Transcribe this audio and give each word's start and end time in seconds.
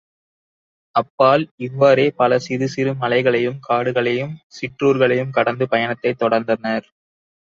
அப்பால் 0.95 1.43
இவ்வாறே 1.57 2.11
பல 2.11 2.39
சிறுசிறு 2.39 2.93
மலைகளையும் 2.93 3.59
காடுகளையும் 3.69 4.33
சிற்றுார்களையும் 4.55 5.29
கடந்து 5.29 5.67
பயணத்தைத் 5.67 6.21
தொடர்ந்தனர். 6.21 6.87